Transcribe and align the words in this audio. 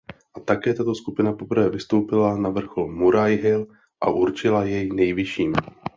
A 0.35 0.39
také 0.39 0.73
tato 0.73 0.95
skupina 0.95 1.33
poprvé 1.33 1.69
vystoupila 1.69 2.37
na 2.37 2.49
vrchol 2.49 2.87
Murray 2.91 3.35
Hill 3.37 3.67
a 4.01 4.09
určila 4.11 4.65
jej 4.65 4.89
nejvyšším. 4.93 5.53